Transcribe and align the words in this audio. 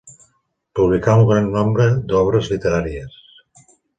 Publicà 0.79 1.13
un 1.23 1.27
gran 1.33 1.51
nombre 1.57 1.85
d'obres 2.13 2.51
literàries. 2.55 3.21